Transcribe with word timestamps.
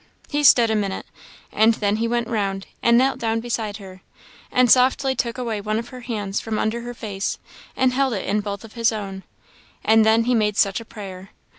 He 0.29 0.43
stood 0.43 0.71
a 0.71 0.75
minute, 0.75 1.05
and 1.51 1.75
then 1.75 1.97
he 1.97 2.07
went 2.07 2.27
round, 2.27 2.65
and 2.81 2.97
knelt 2.97 3.19
down 3.19 3.39
beside 3.39 3.77
her, 3.77 4.01
and 4.51 4.71
softly 4.71 5.13
took 5.13 5.37
away 5.37 5.61
one 5.61 5.77
of 5.77 5.89
her 5.89 5.99
hands 6.01 6.39
from 6.41 6.57
under 6.57 6.81
her 6.81 6.95
face, 6.95 7.37
and 7.75 7.93
held 7.93 8.13
it 8.13 8.25
in 8.25 8.39
both 8.41 8.63
of 8.63 8.73
his 8.73 8.91
own, 8.91 9.21
and 9.85 10.03
then 10.03 10.23
he 10.23 10.33
made 10.33 10.57
such 10.57 10.79
a 10.79 10.85
prayer! 10.85 11.29